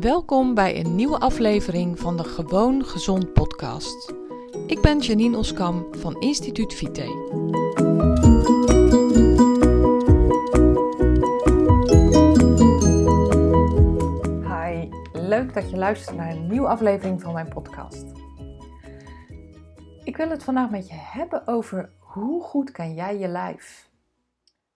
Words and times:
Welkom 0.00 0.54
bij 0.54 0.84
een 0.84 0.94
nieuwe 0.94 1.18
aflevering 1.18 1.98
van 1.98 2.16
de 2.16 2.24
Gewoon 2.24 2.84
Gezond 2.84 3.32
podcast. 3.32 4.14
Ik 4.66 4.80
ben 4.80 4.98
Janine 4.98 5.36
Oskam 5.36 5.94
van 5.94 6.20
Instituut 6.20 6.74
Vite. 6.74 7.02
Hi, 14.42 14.88
leuk 15.12 15.54
dat 15.54 15.70
je 15.70 15.76
luistert 15.76 16.16
naar 16.16 16.30
een 16.30 16.46
nieuwe 16.46 16.68
aflevering 16.68 17.20
van 17.20 17.32
mijn 17.32 17.48
podcast. 17.48 18.04
Ik 20.04 20.16
wil 20.16 20.28
het 20.28 20.44
vandaag 20.44 20.70
met 20.70 20.88
je 20.88 20.94
hebben 20.94 21.46
over 21.46 21.92
hoe 21.98 22.42
goed 22.42 22.70
kan 22.70 22.94
jij 22.94 23.18
je 23.18 23.28
lijf? 23.28 23.90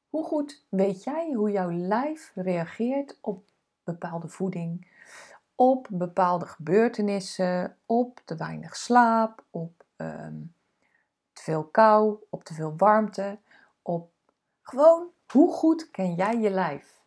Hoe 0.08 0.24
goed 0.24 0.64
weet 0.68 1.04
jij 1.04 1.32
hoe 1.34 1.50
jouw 1.50 1.72
lijf 1.72 2.32
reageert 2.34 3.18
op 3.20 3.44
bepaalde 3.84 4.28
voeding, 4.28 4.86
op 5.62 5.88
bepaalde 5.90 6.46
gebeurtenissen, 6.46 7.76
op 7.86 8.20
te 8.24 8.36
weinig 8.36 8.76
slaap, 8.76 9.44
op 9.50 9.84
ehm, 9.96 10.40
te 11.32 11.42
veel 11.42 11.64
kou, 11.64 12.16
op 12.30 12.44
te 12.44 12.54
veel 12.54 12.74
warmte, 12.76 13.38
op 13.82 14.10
gewoon 14.62 15.08
hoe 15.32 15.52
goed 15.52 15.90
ken 15.90 16.14
jij 16.14 16.38
je 16.40 16.50
lijf? 16.50 17.00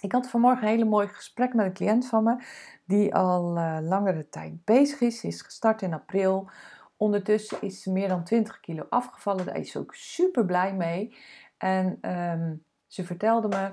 Ik 0.00 0.12
had 0.12 0.28
vanmorgen 0.28 0.62
een 0.62 0.68
hele 0.68 0.84
mooi 0.84 1.08
gesprek 1.08 1.54
met 1.54 1.66
een 1.66 1.72
cliënt 1.72 2.06
van 2.06 2.24
me 2.24 2.44
die 2.84 3.14
al 3.14 3.56
uh, 3.56 3.78
langere 3.80 4.28
tijd 4.28 4.64
bezig 4.64 5.00
is. 5.00 5.20
Ze 5.20 5.26
is 5.26 5.42
gestart 5.42 5.82
in 5.82 5.94
april. 5.94 6.50
Ondertussen 6.96 7.62
is 7.62 7.82
ze 7.82 7.92
meer 7.92 8.08
dan 8.08 8.24
20 8.24 8.60
kilo 8.60 8.86
afgevallen. 8.88 9.46
Daar 9.46 9.56
is 9.56 9.70
ze 9.70 9.78
ook 9.78 9.94
super 9.94 10.44
blij 10.44 10.74
mee. 10.74 11.16
En 11.58 11.98
ehm, 12.00 12.54
ze 12.86 13.04
vertelde 13.04 13.48
me 13.48 13.72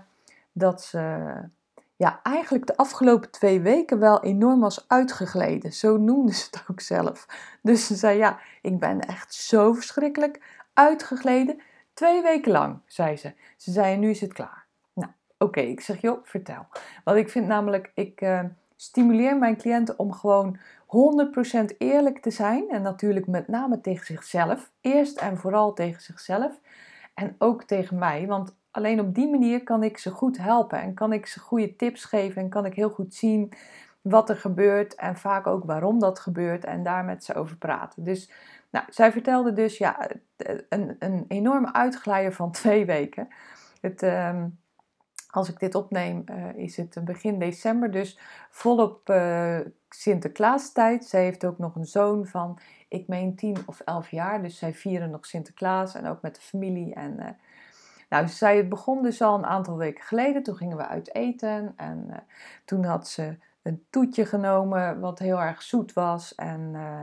dat 0.52 0.82
ze 0.82 1.34
ja, 1.98 2.20
eigenlijk 2.24 2.66
de 2.66 2.78
afgelopen 2.78 3.32
twee 3.32 3.62
weken 3.62 4.00
wel 4.00 4.24
enorm 4.24 4.60
was 4.60 4.86
uitgegleden. 4.88 5.74
Zo 5.74 5.98
noemde 5.98 6.34
ze 6.34 6.48
het 6.52 6.64
ook 6.72 6.80
zelf. 6.80 7.26
Dus 7.62 7.88
ze 7.88 7.96
zei, 7.96 8.18
ja, 8.18 8.40
ik 8.62 8.80
ben 8.80 9.00
echt 9.00 9.34
zo 9.34 9.74
verschrikkelijk 9.74 10.42
uitgegleden. 10.74 11.62
Twee 11.94 12.22
weken 12.22 12.52
lang, 12.52 12.80
zei 12.86 13.18
ze. 13.18 13.34
Ze 13.58 13.72
zei, 13.72 13.98
nu 13.98 14.10
is 14.10 14.22
het 14.22 14.34
klaar. 14.34 14.66
Nou, 14.94 15.12
oké, 15.38 15.60
ik 15.60 15.82
zeg, 15.82 16.02
joh, 16.02 16.20
vertel. 16.24 16.68
Want 17.04 17.18
ik 17.18 17.30
vind 17.30 17.48
namelijk, 17.48 17.92
ik 17.94 18.22
uh, 18.22 18.44
stimuleer 18.76 19.38
mijn 19.38 19.58
cliënten 19.58 20.00
om 20.00 20.14
gewoon 20.14 20.58
100% 20.88 21.78
eerlijk 21.78 22.22
te 22.22 22.32
zijn. 22.32 22.70
En 22.70 22.82
natuurlijk 22.82 23.28
met 23.28 23.48
name 23.48 23.82
tegen 23.82 24.06
zichzelf. 24.06 24.72
Eerst 24.82 25.18
en 25.18 25.38
vooral 25.38 25.74
tegen 25.74 26.02
zichzelf. 26.02 26.60
En 27.18 27.36
ook 27.38 27.64
tegen 27.64 27.98
mij, 27.98 28.28
want 28.28 28.56
Alleen 28.78 29.00
op 29.00 29.16
die 29.16 29.30
manier 29.30 29.64
kan 29.64 29.84
ik 29.84 29.98
ze 29.98 30.12
goed 30.12 30.38
helpen 30.38 30.82
en 30.82 30.94
kan 30.94 31.14
ik 31.14 31.26
ze 31.26 31.40
goede 31.40 31.76
tips 31.76 32.06
geven 32.06 32.42
en 32.42 32.50
kan 32.50 32.66
ik 32.66 32.74
heel 32.74 32.90
goed 32.90 33.14
zien 33.14 33.54
wat 34.02 34.30
er 34.30 34.36
gebeurt 34.36 34.96
en 34.96 35.16
vaak 35.16 35.48
ook 35.48 35.64
waarom 35.64 36.00
dat 36.00 36.20
gebeurt 36.20 36.66
en 36.66 36.84
daar 36.84 37.06
met 37.06 37.24
ze 37.24 37.34
over 37.34 37.58
praten. 37.58 38.04
Dus 38.04 38.32
nou, 38.70 38.86
zij 38.90 39.12
vertelde 39.12 39.54
dus 39.54 39.78
ja, 39.78 40.10
een, 40.70 40.96
een 41.00 41.26
enorme 41.28 41.74
uitglijer 41.74 42.34
van 42.34 42.52
twee 42.62 42.86
weken. 42.86 43.28
Het, 43.82 44.04
ehm, 44.04 44.48
als 45.30 45.50
ik 45.50 45.60
dit 45.60 45.76
opneem 45.76 46.24
uh, 46.26 46.56
is 46.56 46.78
het 46.78 47.06
begin 47.06 47.40
december, 47.40 47.92
dus 47.92 48.20
volop 48.50 49.10
uh, 49.10 49.60
Sinterklaastijd. 49.90 51.06
Zij 51.06 51.24
heeft 51.24 51.46
ook 51.46 51.58
nog 51.58 51.76
een 51.76 51.86
zoon 51.86 52.26
van, 52.26 52.60
ik 52.88 53.08
meen 53.08 53.36
10 53.36 53.58
of 53.66 53.80
11 53.80 54.12
jaar, 54.12 54.42
dus 54.42 54.58
zij 54.58 54.74
vieren 54.74 55.10
nog 55.10 55.26
Sinterklaas 55.26 55.96
en 55.96 56.08
ook 56.08 56.22
met 56.22 56.36
de 56.36 56.42
familie 56.42 56.94
en... 56.94 57.16
Uh, 57.20 57.30
nou, 58.10 58.28
ze 58.28 58.36
zei, 58.36 58.58
het 58.58 58.70
begon 58.70 59.04
dus 59.04 59.22
al 59.22 59.38
een 59.38 59.46
aantal 59.46 59.78
weken 59.78 60.04
geleden. 60.04 60.44
Toen 60.44 60.56
gingen 60.56 60.78
we 60.78 60.88
uit 60.88 61.16
eten 61.16 61.74
en 61.76 62.06
uh, 62.10 62.16
toen 62.66 62.84
had 62.84 63.08
ze 63.08 63.38
een 63.62 63.86
toetje 63.90 64.26
genomen 64.26 65.00
wat 65.00 65.20
heel 65.20 65.42
erg 65.42 65.62
zoet 65.62 65.94
was. 65.94 66.36
En 66.36 66.60
uh, 66.60 67.02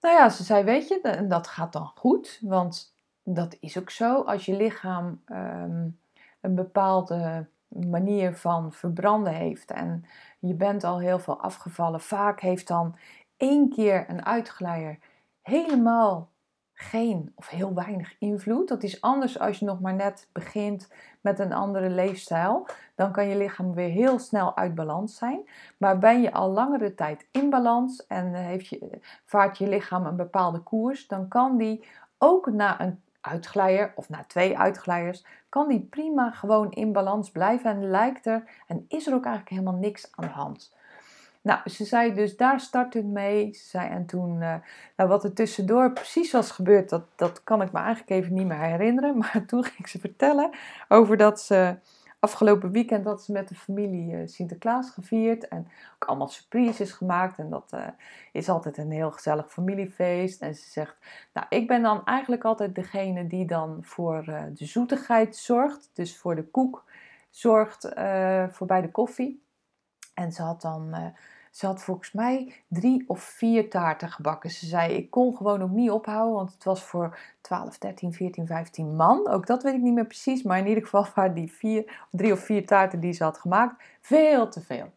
nou 0.00 0.14
ja, 0.14 0.28
ze 0.28 0.42
zei, 0.42 0.64
weet 0.64 0.88
je, 0.88 1.24
dat 1.28 1.46
gaat 1.46 1.72
dan 1.72 1.92
goed, 1.94 2.38
want 2.42 2.94
dat 3.22 3.56
is 3.60 3.78
ook 3.78 3.90
zo. 3.90 4.22
Als 4.22 4.44
je 4.44 4.56
lichaam 4.56 5.22
um, 5.26 5.98
een 6.40 6.54
bepaalde 6.54 7.46
manier 7.68 8.34
van 8.36 8.72
verbranden 8.72 9.32
heeft 9.32 9.70
en 9.70 10.04
je 10.38 10.54
bent 10.54 10.84
al 10.84 10.98
heel 10.98 11.18
veel 11.18 11.40
afgevallen, 11.40 12.00
vaak 12.00 12.40
heeft 12.40 12.68
dan 12.68 12.96
één 13.36 13.68
keer 13.68 14.04
een 14.08 14.24
uitglijer 14.24 14.98
helemaal 15.42 16.30
geen 16.78 17.32
of 17.34 17.48
heel 17.48 17.74
weinig 17.74 18.18
invloed. 18.18 18.68
Dat 18.68 18.82
is 18.82 19.00
anders 19.00 19.38
als 19.38 19.58
je 19.58 19.64
nog 19.64 19.80
maar 19.80 19.94
net 19.94 20.28
begint 20.32 20.92
met 21.20 21.38
een 21.38 21.52
andere 21.52 21.90
leefstijl. 21.90 22.66
Dan 22.94 23.12
kan 23.12 23.28
je 23.28 23.36
lichaam 23.36 23.74
weer 23.74 23.88
heel 23.88 24.18
snel 24.18 24.56
uit 24.56 24.74
balans 24.74 25.16
zijn. 25.16 25.48
Maar 25.76 25.98
ben 25.98 26.20
je 26.20 26.32
al 26.32 26.50
langere 26.50 26.94
tijd 26.94 27.28
in 27.30 27.50
balans 27.50 28.06
en 28.06 28.34
heeft 28.34 28.66
je, 28.66 29.00
vaart 29.24 29.58
je 29.58 29.68
lichaam 29.68 30.06
een 30.06 30.16
bepaalde 30.16 30.60
koers, 30.60 31.06
dan 31.06 31.28
kan 31.28 31.56
die 31.56 31.84
ook 32.18 32.46
na 32.50 32.80
een 32.80 33.02
uitglijer 33.20 33.92
of 33.94 34.08
na 34.08 34.24
twee 34.24 34.58
uitglijers, 34.58 35.24
kan 35.48 35.68
die 35.68 35.80
prima 35.80 36.30
gewoon 36.30 36.72
in 36.72 36.92
balans 36.92 37.30
blijven 37.30 37.70
en 37.70 37.90
lijkt 37.90 38.26
er 38.26 38.50
en 38.66 38.84
is 38.88 39.06
er 39.06 39.14
ook 39.14 39.24
eigenlijk 39.24 39.54
helemaal 39.54 39.80
niks 39.80 40.08
aan 40.10 40.26
de 40.26 40.32
hand. 40.32 40.74
Nou, 41.46 41.60
ze 41.70 41.84
zei 41.84 42.14
dus, 42.14 42.36
daar 42.36 42.60
start 42.60 42.94
het 42.94 43.04
mee. 43.04 43.52
Ze 43.54 43.68
zei, 43.68 43.88
en 43.88 44.06
toen, 44.06 44.34
uh, 44.40 44.54
nou, 44.96 45.08
wat 45.08 45.24
er 45.24 45.32
tussendoor 45.32 45.92
precies 45.92 46.32
was 46.32 46.50
gebeurd, 46.50 46.88
dat, 46.88 47.02
dat 47.16 47.44
kan 47.44 47.62
ik 47.62 47.72
me 47.72 47.78
eigenlijk 47.78 48.10
even 48.10 48.34
niet 48.34 48.46
meer 48.46 48.60
herinneren. 48.60 49.16
Maar 49.18 49.44
toen 49.46 49.64
ging 49.64 49.88
ze 49.88 49.98
vertellen 49.98 50.50
over 50.88 51.16
dat 51.16 51.40
ze 51.40 51.76
afgelopen 52.18 52.70
weekend 52.70 53.04
dat 53.04 53.22
ze 53.22 53.32
met 53.32 53.48
de 53.48 53.54
familie 53.54 54.12
uh, 54.12 54.26
Sinterklaas 54.26 54.90
gevierd. 54.90 55.48
En 55.48 55.68
ook 55.94 56.04
allemaal 56.08 56.28
surprises 56.28 56.92
gemaakt. 56.92 57.38
En 57.38 57.50
dat 57.50 57.72
uh, 57.74 57.86
is 58.32 58.48
altijd 58.48 58.78
een 58.78 58.90
heel 58.90 59.10
gezellig 59.10 59.52
familiefeest. 59.52 60.40
En 60.40 60.54
ze 60.54 60.70
zegt, 60.70 60.96
nou, 61.32 61.46
ik 61.48 61.66
ben 61.66 61.82
dan 61.82 62.04
eigenlijk 62.04 62.44
altijd 62.44 62.74
degene 62.74 63.26
die 63.26 63.46
dan 63.46 63.78
voor 63.82 64.24
de 64.54 64.66
zoetigheid 64.66 65.36
zorgt. 65.36 65.90
Dus 65.92 66.18
voor 66.18 66.34
de 66.34 66.44
koek 66.44 66.84
zorgt, 67.30 67.88
voor 68.50 68.66
bij 68.66 68.80
de 68.80 68.90
koffie. 68.90 69.42
En 70.14 70.32
ze 70.32 70.42
had 70.42 70.60
dan 70.60 70.94
ze 71.56 71.66
had 71.66 71.82
volgens 71.82 72.12
mij 72.12 72.52
drie 72.68 73.04
of 73.06 73.22
vier 73.22 73.70
taarten 73.70 74.10
gebakken. 74.10 74.50
Ze 74.50 74.66
zei, 74.66 74.94
ik 74.94 75.10
kon 75.10 75.36
gewoon 75.36 75.62
ook 75.62 75.70
niet 75.70 75.90
ophouden, 75.90 76.34
want 76.34 76.52
het 76.52 76.64
was 76.64 76.82
voor 76.82 77.18
12, 77.40 77.78
13, 77.78 78.12
14, 78.12 78.46
15 78.46 78.96
man. 78.96 79.28
Ook 79.28 79.46
dat 79.46 79.62
weet 79.62 79.74
ik 79.74 79.80
niet 79.80 79.94
meer 79.94 80.06
precies, 80.06 80.42
maar 80.42 80.58
in 80.58 80.66
ieder 80.66 80.82
geval 80.82 81.06
waren 81.14 81.34
die 81.34 81.52
vier, 81.52 82.06
drie 82.10 82.32
of 82.32 82.40
vier 82.40 82.66
taarten 82.66 83.00
die 83.00 83.12
ze 83.12 83.24
had 83.24 83.38
gemaakt 83.38 83.82
veel 84.00 84.48
te 84.48 84.60
veel. 84.60 84.92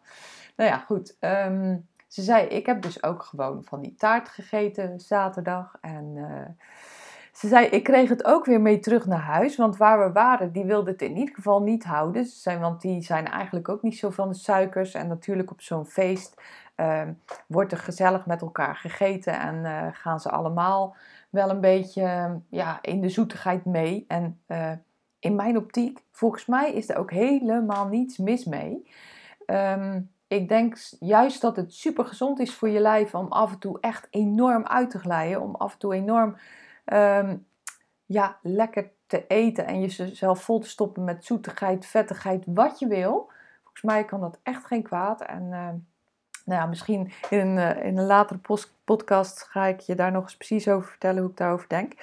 Nou 0.55 0.69
ja, 0.69 0.77
goed. 0.77 1.15
Um, 1.19 1.87
ze 2.07 2.21
zei, 2.21 2.47
ik 2.47 2.65
heb 2.65 2.81
dus 2.81 3.03
ook 3.03 3.23
gewoon 3.23 3.63
van 3.63 3.81
die 3.81 3.95
taart 3.95 4.29
gegeten 4.29 4.99
zaterdag. 4.99 5.77
En 5.81 6.15
uh, 6.15 6.65
ze 7.39 7.47
zei, 7.47 7.65
ik 7.65 7.83
kreeg 7.83 8.09
het 8.09 8.25
ook 8.25 8.45
weer 8.45 8.61
mee 8.61 8.79
terug 8.79 9.05
naar 9.05 9.19
huis. 9.19 9.55
Want 9.55 9.77
waar 9.77 10.07
we 10.07 10.11
waren, 10.11 10.51
die 10.51 10.65
wilde 10.65 10.91
het 10.91 11.01
in 11.01 11.17
ieder 11.17 11.35
geval 11.35 11.61
niet 11.61 11.83
houden. 11.83 12.25
Zei, 12.25 12.59
want 12.59 12.81
die 12.81 13.01
zijn 13.01 13.27
eigenlijk 13.27 13.69
ook 13.69 13.81
niet 13.81 13.97
zo 13.97 14.09
van 14.09 14.29
de 14.29 14.35
suikers. 14.35 14.93
En 14.93 15.07
natuurlijk 15.07 15.51
op 15.51 15.61
zo'n 15.61 15.85
feest 15.85 16.41
uh, 16.77 17.01
wordt 17.47 17.71
er 17.71 17.77
gezellig 17.77 18.25
met 18.25 18.41
elkaar 18.41 18.75
gegeten. 18.75 19.39
En 19.39 19.55
uh, 19.55 19.87
gaan 19.91 20.19
ze 20.19 20.29
allemaal 20.29 20.95
wel 21.29 21.49
een 21.49 21.61
beetje 21.61 22.39
ja, 22.49 22.79
in 22.81 23.01
de 23.01 23.09
zoetigheid 23.09 23.65
mee. 23.65 24.05
En 24.07 24.39
uh, 24.47 24.71
in 25.19 25.35
mijn 25.35 25.57
optiek, 25.57 26.03
volgens 26.11 26.45
mij 26.45 26.73
is 26.73 26.89
er 26.89 26.97
ook 26.97 27.11
helemaal 27.11 27.87
niets 27.87 28.17
mis 28.17 28.45
mee. 28.45 28.87
Um, 29.45 30.11
ik 30.27 30.49
denk 30.49 30.77
juist 30.99 31.41
dat 31.41 31.55
het 31.55 31.73
super 31.73 32.05
gezond 32.05 32.39
is 32.39 32.53
voor 32.53 32.69
je 32.69 32.79
lijf 32.79 33.15
om 33.15 33.27
af 33.27 33.51
en 33.51 33.59
toe 33.59 33.77
echt 33.79 34.07
enorm 34.09 34.65
uit 34.65 34.89
te 34.89 34.99
glijden. 34.99 35.41
Om 35.41 35.55
af 35.55 35.73
en 35.73 35.79
toe 35.79 35.93
enorm 35.93 36.35
um, 36.93 37.47
ja, 38.05 38.37
lekker 38.41 38.91
te 39.07 39.27
eten 39.27 39.65
en 39.65 39.81
jezelf 39.81 40.43
vol 40.43 40.59
te 40.59 40.69
stoppen 40.69 41.03
met 41.03 41.25
zoetigheid, 41.25 41.85
vettigheid, 41.85 42.43
wat 42.45 42.79
je 42.79 42.87
wil. 42.87 43.31
Volgens 43.63 43.83
mij 43.83 44.05
kan 44.05 44.21
dat 44.21 44.39
echt 44.43 44.65
geen 44.65 44.83
kwaad. 44.83 45.21
En 45.21 45.43
uh, 45.43 45.69
nou 46.45 46.61
ja, 46.61 46.65
misschien 46.65 47.11
in 47.29 47.39
een, 47.39 47.57
uh, 47.57 47.85
in 47.85 47.97
een 47.97 48.05
latere 48.05 48.39
podcast 48.83 49.43
ga 49.43 49.65
ik 49.65 49.79
je 49.79 49.95
daar 49.95 50.11
nog 50.11 50.23
eens 50.23 50.37
precies 50.37 50.67
over 50.67 50.89
vertellen 50.89 51.21
hoe 51.21 51.31
ik 51.31 51.37
daarover 51.37 51.67
denk. 51.67 51.93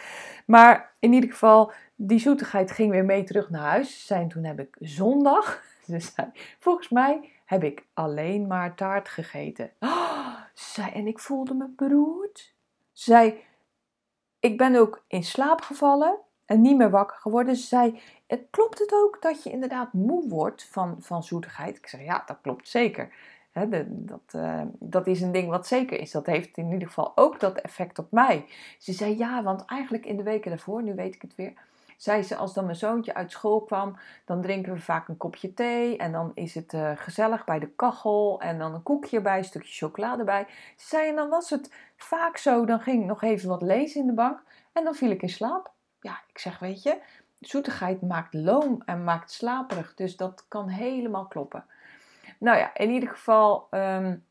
Maar 0.46 0.92
in 0.98 1.12
ieder 1.12 1.30
geval, 1.30 1.72
die 1.94 2.18
zoetigheid 2.18 2.70
ging 2.70 2.90
weer 2.90 3.04
mee 3.04 3.24
terug 3.24 3.50
naar 3.50 3.62
huis. 3.62 4.06
Zijn, 4.06 4.28
toen 4.28 4.44
heb 4.44 4.60
ik 4.60 4.76
zondag, 4.80 5.62
dus 5.86 6.14
volgens 6.58 6.88
mij 6.88 7.30
heb 7.44 7.64
ik 7.64 7.84
alleen 7.94 8.46
maar 8.46 8.74
taart 8.74 9.08
gegeten. 9.08 9.70
Oh, 9.80 10.36
zij, 10.54 10.92
en 10.92 11.06
ik 11.06 11.18
voelde 11.18 11.54
me 11.54 11.68
beroerd. 11.76 12.54
Zij, 12.92 13.44
ik 14.46 14.58
ben 14.58 14.76
ook 14.76 15.04
in 15.08 15.24
slaap 15.24 15.60
gevallen 15.60 16.18
en 16.44 16.60
niet 16.60 16.76
meer 16.76 16.90
wakker 16.90 17.16
geworden. 17.16 17.56
Ze 17.56 17.66
zei, 17.66 18.00
het 18.26 18.46
klopt 18.50 18.78
het 18.78 18.92
ook 18.92 19.22
dat 19.22 19.42
je 19.42 19.50
inderdaad 19.50 19.92
moe 19.92 20.28
wordt 20.28 20.64
van, 20.70 20.96
van 21.00 21.22
zoetigheid? 21.22 21.76
Ik 21.76 21.86
zei, 21.86 22.04
ja, 22.04 22.22
dat 22.26 22.38
klopt 22.42 22.68
zeker. 22.68 23.12
dat, 23.86 24.32
uh, 24.36 24.62
dat 24.78 25.06
is 25.06 25.20
een 25.20 25.32
ding 25.32 25.48
wat 25.48 25.66
zeker 25.66 26.00
is. 26.00 26.10
Dat 26.10 26.26
heeft 26.26 26.56
in 26.56 26.72
ieder 26.72 26.88
geval 26.88 27.12
ook 27.14 27.40
dat 27.40 27.56
effect 27.56 27.98
op 27.98 28.10
mij. 28.10 28.44
Ze 28.78 28.92
zei, 28.92 29.18
ja, 29.18 29.42
want 29.42 29.64
eigenlijk 29.64 30.06
in 30.06 30.16
de 30.16 30.22
weken 30.22 30.50
daarvoor, 30.50 30.82
nu 30.82 30.94
weet 30.94 31.14
ik 31.14 31.22
het 31.22 31.34
weer, 31.34 31.52
zei 31.96 32.22
ze, 32.22 32.36
als 32.36 32.54
dan 32.54 32.64
mijn 32.64 32.76
zoontje 32.76 33.14
uit 33.14 33.30
school 33.30 33.60
kwam, 33.60 33.98
dan 34.24 34.42
drinken 34.42 34.72
we 34.72 34.80
vaak 34.80 35.08
een 35.08 35.16
kopje 35.16 35.54
thee. 35.54 35.96
En 35.96 36.12
dan 36.12 36.30
is 36.34 36.54
het 36.54 36.72
uh, 36.72 36.90
gezellig 36.94 37.44
bij 37.44 37.58
de 37.58 37.68
kachel. 37.68 38.40
En 38.40 38.58
dan 38.58 38.74
een 38.74 38.82
koekje 38.82 39.20
bij, 39.20 39.38
een 39.38 39.44
stukje 39.44 39.72
chocolade 39.72 40.24
bij. 40.24 40.46
Ze 40.76 40.86
zei, 40.86 41.08
en 41.08 41.16
dan 41.16 41.28
was 41.28 41.50
het 41.50 41.72
vaak 41.96 42.36
zo, 42.36 42.64
dan 42.64 42.80
ging 42.80 43.00
ik 43.00 43.08
nog 43.08 43.22
even 43.22 43.48
wat 43.48 43.62
lezen 43.62 44.00
in 44.00 44.06
de 44.06 44.12
bank. 44.12 44.42
En 44.72 44.84
dan 44.84 44.94
viel 44.94 45.10
ik 45.10 45.22
in 45.22 45.28
slaap. 45.28 45.70
Ja, 46.00 46.20
ik 46.28 46.38
zeg, 46.38 46.58
weet 46.58 46.82
je, 46.82 46.98
zoetigheid 47.40 48.02
maakt 48.02 48.34
loom 48.34 48.82
en 48.84 49.04
maakt 49.04 49.30
slaperig. 49.30 49.94
Dus 49.94 50.16
dat 50.16 50.44
kan 50.48 50.68
helemaal 50.68 51.26
kloppen. 51.26 51.64
Nou 52.38 52.58
ja, 52.58 52.74
in 52.74 52.90
ieder 52.90 53.08
geval, 53.08 53.68
um, 53.70 54.24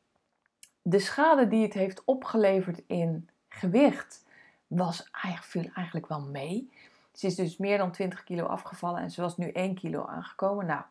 de 0.81 0.99
schade 0.99 1.47
die 1.47 1.63
het 1.63 1.73
heeft 1.73 2.03
opgeleverd 2.03 2.81
in 2.87 3.29
gewicht 3.49 4.23
was 4.67 5.09
eigenlijk, 5.11 5.51
viel 5.51 5.71
eigenlijk 5.75 6.07
wel 6.07 6.21
mee. 6.21 6.71
Ze 7.15 7.27
is 7.27 7.35
dus 7.35 7.57
meer 7.57 7.77
dan 7.77 7.91
20 7.91 8.23
kilo 8.23 8.45
afgevallen 8.45 9.01
en 9.01 9.11
ze 9.11 9.21
was 9.21 9.37
nu 9.37 9.51
1 9.51 9.75
kilo 9.75 10.05
aangekomen. 10.05 10.65
Nou, 10.65 10.81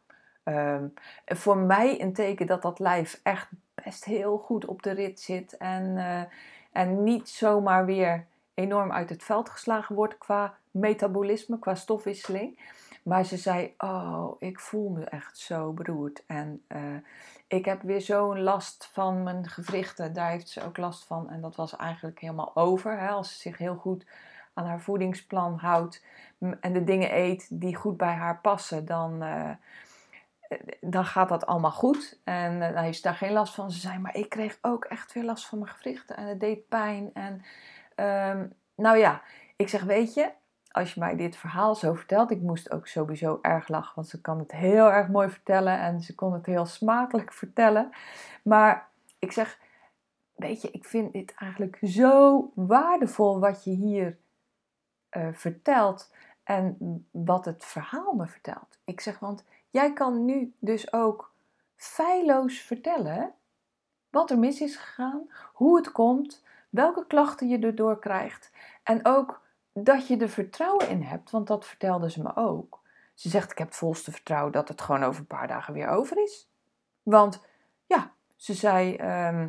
um, 0.44 0.92
voor 1.24 1.56
mij 1.56 2.00
een 2.00 2.12
teken 2.12 2.46
dat 2.46 2.62
dat 2.62 2.78
lijf 2.78 3.20
echt 3.22 3.48
best 3.74 4.04
heel 4.04 4.38
goed 4.38 4.64
op 4.64 4.82
de 4.82 4.90
rit 4.90 5.20
zit 5.20 5.56
en, 5.56 5.96
uh, 5.96 6.22
en 6.72 7.02
niet 7.02 7.28
zomaar 7.28 7.86
weer 7.86 8.26
enorm 8.54 8.92
uit 8.92 9.08
het 9.08 9.22
veld 9.22 9.48
geslagen 9.48 9.94
wordt 9.94 10.18
qua 10.18 10.54
metabolisme, 10.70 11.58
qua 11.58 11.74
stofwisseling. 11.74 12.58
Maar 13.02 13.24
ze 13.24 13.36
zei: 13.36 13.74
Oh, 13.78 14.36
ik 14.38 14.60
voel 14.60 14.88
me 14.88 15.04
echt 15.04 15.38
zo 15.38 15.72
beroerd. 15.72 16.24
En 16.26 16.62
uh, 16.68 16.78
ik 17.46 17.64
heb 17.64 17.82
weer 17.82 18.00
zo'n 18.00 18.40
last 18.40 18.90
van 18.92 19.22
mijn 19.22 19.48
gewrichten. 19.48 20.12
Daar 20.12 20.30
heeft 20.30 20.48
ze 20.48 20.64
ook 20.64 20.76
last 20.76 21.04
van. 21.04 21.30
En 21.30 21.40
dat 21.40 21.56
was 21.56 21.76
eigenlijk 21.76 22.20
helemaal 22.20 22.56
over. 22.56 23.08
Als 23.08 23.32
ze 23.32 23.38
zich 23.38 23.58
heel 23.58 23.76
goed 23.76 24.06
aan 24.54 24.66
haar 24.66 24.80
voedingsplan 24.80 25.58
houdt 25.58 26.04
en 26.60 26.72
de 26.72 26.84
dingen 26.84 27.16
eet 27.16 27.60
die 27.60 27.76
goed 27.76 27.96
bij 27.96 28.12
haar 28.12 28.40
passen, 28.40 28.84
dan, 28.84 29.22
uh, 29.22 29.50
dan 30.80 31.04
gaat 31.04 31.28
dat 31.28 31.46
allemaal 31.46 31.70
goed. 31.70 32.20
En 32.24 32.52
uh, 32.52 32.72
dan 32.74 32.82
heeft 32.82 32.96
ze 32.96 33.02
daar 33.02 33.14
geen 33.14 33.32
last 33.32 33.54
van. 33.54 33.70
Ze 33.70 33.80
zei, 33.80 33.98
maar 33.98 34.16
ik 34.16 34.28
kreeg 34.28 34.58
ook 34.60 34.84
echt 34.84 35.12
weer 35.12 35.24
last 35.24 35.46
van 35.46 35.58
mijn 35.58 35.70
gewrichten 35.70 36.16
en 36.16 36.26
het 36.26 36.40
deed 36.40 36.68
pijn. 36.68 37.10
En 37.14 37.42
um, 38.36 38.52
nou 38.74 38.96
ja, 38.98 39.22
ik 39.56 39.68
zeg, 39.68 39.82
weet 39.82 40.14
je, 40.14 40.30
als 40.70 40.94
je 40.94 41.00
mij 41.00 41.16
dit 41.16 41.36
verhaal 41.36 41.74
zo 41.74 41.94
vertelt, 41.94 42.30
ik 42.30 42.40
moest 42.40 42.70
ook 42.70 42.86
sowieso 42.86 43.38
erg 43.42 43.68
lachen, 43.68 43.94
want 43.94 44.08
ze 44.08 44.20
kan 44.20 44.38
het 44.38 44.52
heel 44.52 44.92
erg 44.92 45.08
mooi 45.08 45.28
vertellen 45.28 45.78
en 45.78 46.00
ze 46.00 46.14
kon 46.14 46.32
het 46.32 46.46
heel 46.46 46.66
smakelijk 46.66 47.32
vertellen. 47.32 47.90
Maar 48.42 48.88
ik 49.18 49.32
zeg, 49.32 49.58
weet 50.34 50.62
je, 50.62 50.70
ik 50.70 50.84
vind 50.84 51.12
dit 51.12 51.34
eigenlijk 51.34 51.78
zo 51.82 52.50
waardevol 52.54 53.40
wat 53.40 53.64
je 53.64 53.70
hier 53.70 54.18
uh, 55.16 55.28
vertelt 55.32 56.12
en 56.42 56.76
wat 57.10 57.44
het 57.44 57.64
verhaal 57.64 58.12
me 58.12 58.26
vertelt. 58.26 58.78
Ik 58.84 59.00
zeg, 59.00 59.18
want 59.18 59.44
jij 59.70 59.92
kan 59.92 60.24
nu 60.24 60.54
dus 60.58 60.92
ook 60.92 61.32
feilloos 61.76 62.58
vertellen 62.58 63.32
wat 64.10 64.30
er 64.30 64.38
mis 64.38 64.60
is 64.60 64.76
gegaan, 64.76 65.30
hoe 65.52 65.76
het 65.76 65.92
komt, 65.92 66.44
welke 66.70 67.06
klachten 67.06 67.48
je 67.48 67.58
erdoor 67.58 67.98
krijgt 67.98 68.50
en 68.82 69.06
ook 69.06 69.42
dat 69.72 70.06
je 70.06 70.16
er 70.16 70.28
vertrouwen 70.28 70.88
in 70.88 71.02
hebt, 71.02 71.30
want 71.30 71.46
dat 71.46 71.66
vertelde 71.66 72.10
ze 72.10 72.22
me 72.22 72.36
ook. 72.36 72.82
Ze 73.14 73.28
zegt: 73.28 73.50
Ik 73.50 73.58
heb 73.58 73.66
het 73.66 73.76
volste 73.76 74.12
vertrouwen 74.12 74.52
dat 74.52 74.68
het 74.68 74.80
gewoon 74.80 75.02
over 75.02 75.20
een 75.20 75.26
paar 75.26 75.48
dagen 75.48 75.74
weer 75.74 75.88
over 75.88 76.22
is. 76.22 76.48
Want 77.02 77.40
ja, 77.86 78.12
ze 78.36 78.54
zei: 78.54 78.96
ehm, 78.96 79.48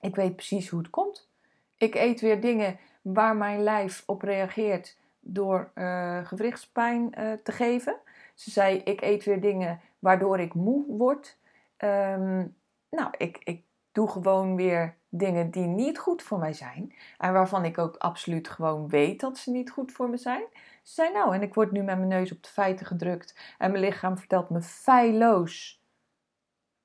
Ik 0.00 0.14
weet 0.14 0.36
precies 0.36 0.68
hoe 0.68 0.78
het 0.78 0.90
komt. 0.90 1.28
Ik 1.76 1.94
eet 1.94 2.20
weer 2.20 2.40
dingen 2.40 2.78
waar 3.12 3.36
mijn 3.36 3.62
lijf 3.62 4.02
op 4.06 4.22
reageert 4.22 4.98
door 5.20 5.70
uh, 5.74 6.26
gewrichtspijn 6.26 7.12
uh, 7.18 7.32
te 7.32 7.52
geven. 7.52 7.96
Ze 8.34 8.50
zei: 8.50 8.78
Ik 8.78 9.00
eet 9.00 9.24
weer 9.24 9.40
dingen 9.40 9.80
waardoor 9.98 10.40
ik 10.40 10.54
moe 10.54 10.84
word. 10.86 11.38
Um, 11.78 12.56
nou, 12.90 13.10
ik, 13.16 13.38
ik 13.44 13.62
doe 13.92 14.08
gewoon 14.08 14.56
weer 14.56 14.96
dingen 15.08 15.50
die 15.50 15.66
niet 15.66 15.98
goed 15.98 16.22
voor 16.22 16.38
mij 16.38 16.52
zijn. 16.52 16.94
En 17.18 17.32
waarvan 17.32 17.64
ik 17.64 17.78
ook 17.78 17.96
absoluut 17.96 18.48
gewoon 18.48 18.88
weet 18.88 19.20
dat 19.20 19.38
ze 19.38 19.50
niet 19.50 19.70
goed 19.70 19.92
voor 19.92 20.10
me 20.10 20.16
zijn. 20.16 20.44
Ze 20.82 20.94
zei 20.94 21.12
nou, 21.12 21.34
en 21.34 21.42
ik 21.42 21.54
word 21.54 21.72
nu 21.72 21.82
met 21.82 21.96
mijn 21.96 22.08
neus 22.08 22.32
op 22.32 22.42
de 22.42 22.48
feiten 22.48 22.86
gedrukt. 22.86 23.54
En 23.58 23.70
mijn 23.70 23.84
lichaam 23.84 24.18
vertelt 24.18 24.50
me 24.50 24.62
feilloos 24.62 25.82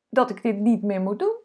dat 0.09 0.29
ik 0.29 0.41
dit 0.41 0.57
niet 0.57 0.83
meer 0.83 1.01
moet 1.01 1.19
doen. 1.19 1.39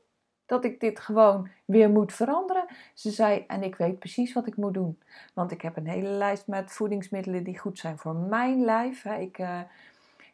Dat 0.46 0.64
ik 0.64 0.80
dit 0.80 1.00
gewoon 1.00 1.48
weer 1.64 1.90
moet 1.90 2.12
veranderen. 2.12 2.66
Ze 2.94 3.10
zei, 3.10 3.44
en 3.46 3.62
ik 3.62 3.76
weet 3.76 3.98
precies 3.98 4.32
wat 4.32 4.46
ik 4.46 4.56
moet 4.56 4.74
doen. 4.74 4.98
Want 5.34 5.50
ik 5.50 5.62
heb 5.62 5.76
een 5.76 5.88
hele 5.88 6.08
lijst 6.08 6.46
met 6.46 6.72
voedingsmiddelen 6.72 7.44
die 7.44 7.58
goed 7.58 7.78
zijn 7.78 7.98
voor 7.98 8.14
mijn 8.14 8.64
lijf. 8.64 9.04
Ik, 9.04 9.38
uh, 9.38 9.60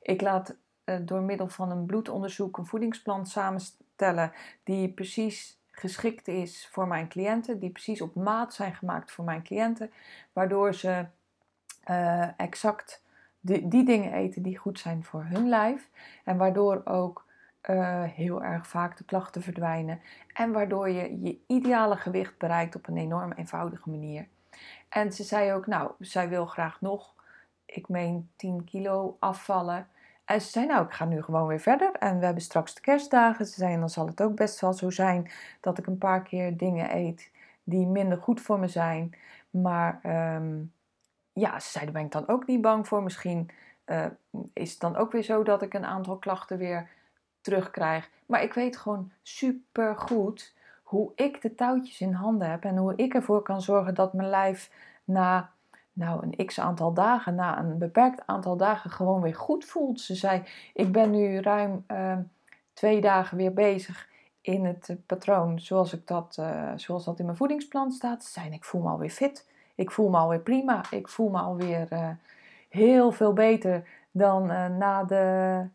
ik 0.03 0.20
laat 0.20 0.55
uh, 0.85 0.97
door 1.03 1.20
middel 1.20 1.49
van 1.49 1.70
een 1.70 1.87
bloedonderzoek 1.87 2.59
een 2.59 2.67
voedingsplan 2.67 3.26
samenstellen 3.26 4.32
die 4.64 4.88
precies 4.88 5.61
geschikt 5.70 6.29
is 6.29 6.69
voor 6.73 6.87
mijn 6.88 7.08
cliënten, 7.08 7.58
die 7.58 7.70
precies 7.70 8.00
op 8.00 8.15
maat 8.15 8.55
zijn 8.55 8.75
gemaakt 8.75 9.12
voor 9.12 9.25
mijn 9.25 9.43
cliënten, 9.43 9.91
waardoor 10.32 10.75
ze 10.75 11.06
uh, 11.91 12.41
exact 12.41 13.03
die, 13.41 13.69
die, 13.69 13.85
dingen 13.85 14.12
eten 14.12 14.43
die 14.43 14.58
goed 14.58 14.79
zijn 14.79 15.05
voor 15.05 15.25
hun 15.25 15.49
lijf 15.49 15.88
en 16.25 16.37
waardoor 16.37 16.82
ook 16.85 17.25
uh, 17.70 18.03
heel 18.03 18.43
erg 18.43 18.67
vaak 18.67 18.97
de 18.97 19.05
klachten 19.05 19.43
verdwijnen 19.43 20.00
en 20.32 20.53
waardoor 20.53 20.88
je 20.88 21.23
je 21.23 21.38
ideale 21.47 21.97
gewicht 21.97 22.38
bereikt 22.38 22.75
op 22.75 22.88
een 22.88 22.97
enorm 22.97 23.32
eenvoudige 23.32 23.91
manier. 23.91 24.26
En 24.88 25.12
ze 25.12 25.23
zei 25.23 25.53
ook, 25.53 25.67
nou, 25.67 25.91
zij 25.99 26.29
wil 26.29 26.47
graag 26.47 26.81
nog, 26.81 27.14
ik 27.64 27.88
meen 27.88 28.31
10 28.37 28.64
kilo 28.64 29.17
afvallen. 29.19 29.88
En 30.25 30.41
ze 30.41 30.49
zei, 30.49 30.67
nou, 30.67 30.85
ik 30.85 30.93
ga 30.93 31.05
nu 31.05 31.23
gewoon 31.23 31.47
weer 31.47 31.61
verder. 31.61 31.93
En 31.93 32.19
we 32.19 32.25
hebben 32.25 32.43
straks 32.43 32.75
de 32.75 32.81
kerstdagen. 32.81 33.47
Ze 33.47 33.55
zei, 33.55 33.79
dan 33.79 33.91
zal 33.91 34.06
het 34.06 34.23
ook 34.23 34.37
best 34.37 34.61
wel 34.61 34.73
zo 34.73 34.91
zijn 34.91 35.31
dat 35.61 35.79
ik 35.79 35.87
een 35.87 35.99
paar 35.99 36.23
keer 36.23 36.56
dingen 36.56 36.97
eet 36.97 37.31
die 37.65 37.87
minder 37.87 38.19
goed 38.19 38.41
voor 38.41 38.58
me 38.58 38.69
zijn. 38.69 39.15
Maar 39.50 40.00
um, 40.37 40.73
ja, 41.32 41.61
ze 41.61 41.70
zei, 41.70 41.85
daar 41.85 41.94
ben 41.94 42.05
ik 42.05 42.12
dan 42.12 42.29
ook 42.29 42.47
niet 42.47 42.61
bang 42.61 42.88
voor. 42.88 43.03
Misschien 43.03 43.50
uh, 43.87 44.06
is 44.53 44.70
het 44.70 44.81
dan 44.81 44.97
ook 44.97 45.12
weer 45.12 45.23
zo 45.23 45.43
dat 45.43 45.62
ik 45.62 45.75
een 45.75 45.87
aantal 45.87 46.17
klachten 46.17 46.58
weer 46.58 46.88
terugkrijg. 47.43 48.11
Maar 48.27 48.43
ik 48.43 48.55
weet 48.55 48.77
gewoon 48.77 49.12
super 49.23 49.97
goed 49.97 50.55
hoe 50.83 51.12
ik 51.15 51.43
de 51.43 51.55
touwtjes 51.55 52.00
in 52.00 52.12
handen 52.12 52.50
heb. 52.50 52.65
En 52.65 52.77
hoe 52.77 52.93
ik 52.97 53.15
ervoor 53.15 53.43
kan 53.43 53.62
zorgen 53.62 53.94
dat 53.94 54.12
mijn 54.12 54.29
lijf 54.29 54.71
na 55.05 55.50
nou, 55.93 56.23
een 56.23 56.47
x 56.47 56.61
aantal 56.61 56.93
dagen, 56.93 57.35
na 57.35 57.59
een 57.59 57.79
beperkt 57.79 58.27
aantal 58.27 58.56
dagen, 58.56 58.91
gewoon 58.91 59.21
weer 59.21 59.35
goed 59.35 59.65
voelt. 59.65 60.00
Ze 60.00 60.15
zei: 60.15 60.43
Ik 60.75 60.93
ben 60.93 61.11
nu 61.11 61.41
ruim 61.41 61.85
uh, 61.89 62.17
twee 62.73 63.00
dagen 63.00 63.37
weer 63.37 63.53
bezig 63.53 64.09
in 64.41 64.65
het 64.65 64.89
uh, 64.89 64.97
patroon 65.06 65.61
zoals, 65.61 65.93
ik 65.93 66.06
dat, 66.06 66.37
uh, 66.41 66.72
zoals 66.77 67.05
dat 67.05 67.19
in 67.19 67.25
mijn 67.25 67.37
voedingsplan 67.37 67.91
staat. 67.91 68.25
Ze 68.25 68.31
zei: 68.31 68.51
Ik 68.51 68.65
voel 68.65 68.82
me 68.82 68.89
alweer 68.89 69.11
fit. 69.11 69.51
Ik 69.75 69.91
voel 69.91 70.08
me 70.08 70.17
alweer 70.17 70.41
prima. 70.41 70.84
Ik 70.91 71.08
voel 71.08 71.31
me 71.31 71.39
alweer 71.39 71.87
uh, 71.93 72.08
heel 72.69 73.13
veel 73.13 73.32
beter 73.32 73.89
dan 74.11 74.46
na, 74.79 75.05
de, 75.05 75.67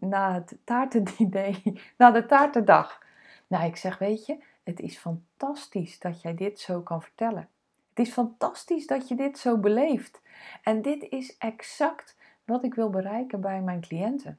na 0.00 0.34
het 0.34 0.56
taartendiner, 0.64 1.62
na 1.98 2.10
de 2.10 2.26
taartendag. 2.26 3.02
Nou, 3.46 3.64
ik 3.64 3.76
zeg: 3.76 3.98
Weet 3.98 4.26
je, 4.26 4.38
het 4.62 4.80
is 4.80 4.98
fantastisch 4.98 5.98
dat 5.98 6.22
jij 6.22 6.34
dit 6.34 6.60
zo 6.60 6.80
kan 6.80 7.02
vertellen. 7.02 7.48
Het 7.94 8.06
is 8.06 8.12
fantastisch 8.12 8.86
dat 8.86 9.08
je 9.08 9.14
dit 9.14 9.38
zo 9.38 9.58
beleeft. 9.58 10.20
En 10.62 10.82
dit 10.82 11.02
is 11.02 11.36
exact 11.38 12.16
wat 12.44 12.64
ik 12.64 12.74
wil 12.74 12.90
bereiken 12.90 13.40
bij 13.40 13.60
mijn 13.60 13.80
cliënten. 13.80 14.38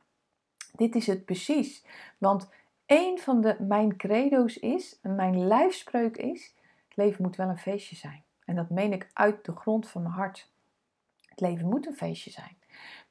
Dit 0.76 0.96
is 0.96 1.08
het 1.08 1.26
precies. 1.26 1.86
Want 2.18 2.50
een 2.86 3.20
van 3.20 3.42
de, 3.42 3.56
mijn 3.60 3.98
credo's 3.98 4.58
is, 4.58 5.00
mijn 5.02 5.48
lijfspreuk 5.48 6.18
is, 6.18 6.54
het 6.88 6.98
leven 6.98 7.24
moet 7.24 7.36
wel 7.36 7.50
een 7.50 7.58
feestje 7.58 7.96
zijn. 7.96 8.24
En 8.46 8.56
dat 8.56 8.70
meen 8.70 8.94
ik 8.94 9.10
uit 9.14 9.46
de 9.46 9.56
grond 9.56 9.88
van 9.88 10.02
mijn 10.02 10.14
hart. 10.14 10.52
Het 11.26 11.40
leven 11.40 11.68
moet 11.68 11.88
een 11.88 11.96
feestje 11.96 12.32
zijn. 12.32 12.58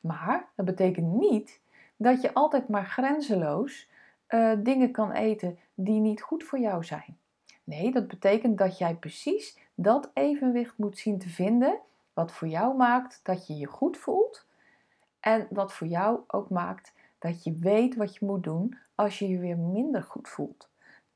Maar 0.01 0.49
dat 0.55 0.67
betekent 0.67 1.13
niet 1.13 1.61
dat 1.97 2.23
je 2.23 2.35
altijd 2.35 2.69
maar 2.69 2.87
grenzeloos 2.87 3.89
uh, 4.29 4.53
dingen 4.59 4.91
kan 4.91 5.13
eten 5.13 5.59
die 5.75 6.01
niet 6.01 6.23
goed 6.23 6.45
voor 6.45 6.59
jou 6.59 6.85
zijn. 6.85 7.19
Nee, 7.65 7.93
dat 7.93 8.09
betekent 8.09 8.59
dat 8.59 8.79
jij 8.79 8.95
precies 8.95 9.59
dat 9.75 10.11
evenwicht 10.15 10.79
moet 10.79 10.99
zien 10.99 11.19
te 11.19 11.29
vinden, 11.29 11.79
wat 12.13 12.33
voor 12.33 12.49
jou 12.49 12.77
maakt 12.77 13.21
dat 13.23 13.47
je 13.47 13.57
je 13.57 13.67
goed 13.67 13.97
voelt 13.97 14.47
en 15.21 15.47
wat 15.51 15.73
voor 15.73 15.87
jou 15.87 16.21
ook 16.27 16.51
maakt 16.51 16.93
dat 17.19 17.45
je 17.45 17.57
weet 17.61 17.97
wat 17.97 18.15
je 18.15 18.27
moet 18.27 18.43
doen 18.43 18.79
als 18.95 19.19
je 19.19 19.29
je 19.29 19.39
weer 19.39 19.59
minder 19.59 20.03
goed 20.03 20.29
voelt. 20.29 20.69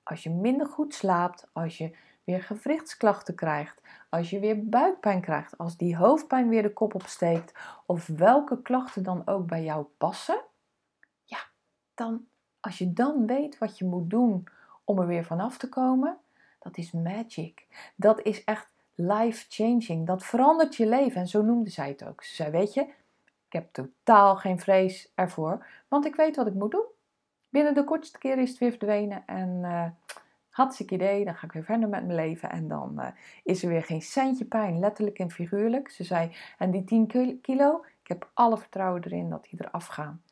Als 0.02 0.22
je 0.22 0.30
minder 0.30 0.66
goed 0.66 0.94
slaapt, 0.94 1.48
als 1.52 1.78
je 1.78 1.96
weer 2.24 2.42
gewrichtsklachten 2.42 3.34
krijgt, 3.34 3.82
als 4.08 4.30
je 4.30 4.40
weer 4.40 4.68
buikpijn 4.68 5.20
krijgt, 5.20 5.58
als 5.58 5.76
die 5.76 5.96
hoofdpijn 5.96 6.48
weer 6.48 6.62
de 6.62 6.72
kop 6.72 6.94
opsteekt 6.94 7.58
of 7.86 8.06
welke 8.06 8.62
klachten 8.62 9.02
dan 9.02 9.22
ook 9.26 9.46
bij 9.46 9.64
jou 9.64 9.86
passen, 9.98 10.40
dan 12.00 12.26
als 12.60 12.78
je 12.78 12.92
dan 12.92 13.26
weet 13.26 13.58
wat 13.58 13.78
je 13.78 13.84
moet 13.84 14.10
doen 14.10 14.48
om 14.84 14.98
er 14.98 15.06
weer 15.06 15.24
vanaf 15.24 15.58
te 15.58 15.68
komen, 15.68 16.18
dat 16.58 16.76
is 16.76 16.92
magic. 16.92 17.66
Dat 17.96 18.22
is 18.22 18.44
echt 18.44 18.68
life-changing. 18.94 20.06
Dat 20.06 20.24
verandert 20.24 20.76
je 20.76 20.86
leven. 20.86 21.20
En 21.20 21.26
zo 21.26 21.42
noemde 21.42 21.70
zij 21.70 21.88
het 21.88 22.06
ook. 22.06 22.22
Ze 22.24 22.34
zei, 22.34 22.50
weet 22.50 22.74
je, 22.74 22.80
ik 23.46 23.52
heb 23.52 23.68
totaal 23.72 24.36
geen 24.36 24.58
vrees 24.58 25.12
ervoor, 25.14 25.66
want 25.88 26.06
ik 26.06 26.14
weet 26.14 26.36
wat 26.36 26.46
ik 26.46 26.54
moet 26.54 26.70
doen. 26.70 26.86
Binnen 27.48 27.74
de 27.74 27.84
kortste 27.84 28.18
keer 28.18 28.38
is 28.38 28.50
het 28.50 28.58
weer 28.58 28.70
verdwenen 28.70 29.26
en 29.26 29.48
uh, 29.62 29.86
hartstikke 30.50 30.94
idee, 30.94 31.24
dan 31.24 31.34
ga 31.34 31.46
ik 31.46 31.52
weer 31.52 31.64
verder 31.64 31.88
met 31.88 32.06
mijn 32.06 32.14
leven 32.14 32.50
en 32.50 32.68
dan 32.68 32.94
uh, 32.98 33.06
is 33.44 33.62
er 33.62 33.68
weer 33.68 33.82
geen 33.82 34.02
centje 34.02 34.44
pijn, 34.44 34.78
letterlijk 34.78 35.18
en 35.18 35.30
figuurlijk. 35.30 35.90
Ze 35.90 36.04
zei, 36.04 36.36
en 36.58 36.70
die 36.70 36.84
10 36.84 37.40
kilo, 37.42 37.84
ik 38.02 38.08
heb 38.08 38.30
alle 38.34 38.58
vertrouwen 38.58 39.04
erin 39.04 39.30
dat 39.30 39.46
die 39.50 39.64
eraf 39.64 39.86
gaan. 39.86 40.22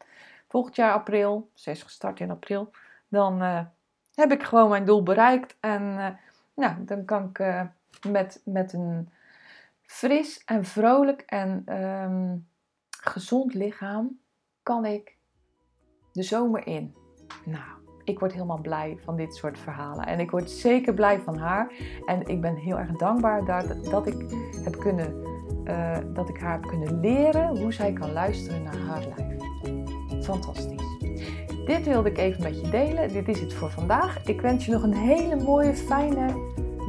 Volgend 0.48 0.76
jaar 0.76 0.92
april, 0.92 1.50
ze 1.54 1.70
is 1.70 1.82
gestart 1.82 2.20
in 2.20 2.30
april, 2.30 2.70
dan 3.08 3.42
uh, 3.42 3.60
heb 4.14 4.32
ik 4.32 4.42
gewoon 4.42 4.68
mijn 4.68 4.84
doel 4.84 5.02
bereikt 5.02 5.56
en 5.60 5.94
nou, 6.54 6.84
dan 6.84 7.04
kan 7.04 7.30
ik 7.32 7.66
met, 8.10 8.40
met 8.44 8.72
een 8.72 9.08
fris 9.82 10.44
en 10.44 10.64
vrolijk 10.64 11.20
en 11.20 11.74
um, 11.82 12.48
gezond 12.90 13.54
lichaam 13.54 14.18
kan 14.62 14.84
ik 14.84 15.16
de 16.12 16.22
zomer 16.22 16.66
in. 16.66 16.94
Nou, 17.44 17.78
ik 18.04 18.18
word 18.18 18.32
helemaal 18.32 18.60
blij 18.60 18.98
van 19.04 19.16
dit 19.16 19.34
soort 19.34 19.58
verhalen. 19.58 20.06
En 20.06 20.20
ik 20.20 20.30
word 20.30 20.50
zeker 20.50 20.94
blij 20.94 21.20
van 21.20 21.36
haar. 21.36 21.72
En 22.06 22.26
ik 22.26 22.40
ben 22.40 22.54
heel 22.54 22.78
erg 22.78 22.92
dankbaar 22.92 23.44
dat, 23.44 23.84
dat, 23.84 24.06
ik, 24.06 24.30
heb 24.64 24.78
kunnen, 24.78 25.22
dat 26.14 26.28
ik 26.28 26.40
haar 26.40 26.52
heb 26.52 26.66
kunnen 26.66 27.00
leren 27.00 27.58
hoe 27.58 27.72
zij 27.72 27.92
kan 27.92 28.12
luisteren 28.12 28.62
naar 28.62 28.76
haar 28.76 29.06
lijf. 29.16 29.97
Fantastisch. 30.28 30.82
Dit 31.66 31.84
wilde 31.84 32.08
ik 32.08 32.18
even 32.18 32.42
met 32.42 32.60
je 32.60 32.70
delen. 32.70 33.12
Dit 33.12 33.28
is 33.28 33.40
het 33.40 33.54
voor 33.54 33.70
vandaag. 33.70 34.26
Ik 34.26 34.40
wens 34.40 34.66
je 34.66 34.72
nog 34.72 34.82
een 34.82 34.94
hele 34.94 35.36
mooie, 35.36 35.74
fijne 35.74 36.34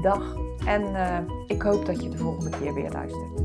dag. 0.02 0.38
En 0.66 0.82
uh, 0.82 1.18
ik 1.48 1.62
hoop 1.62 1.86
dat 1.86 2.04
je 2.04 2.10
de 2.10 2.18
volgende 2.18 2.58
keer 2.58 2.74
weer 2.74 2.92
luistert. 2.92 3.39